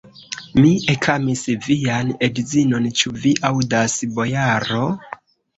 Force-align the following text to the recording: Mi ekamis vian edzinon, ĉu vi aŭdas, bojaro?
Mi 0.61 0.69
ekamis 0.93 1.43
vian 1.67 2.09
edzinon, 2.29 2.89
ĉu 3.03 3.15
vi 3.27 3.35
aŭdas, 3.51 3.99
bojaro? 4.17 4.85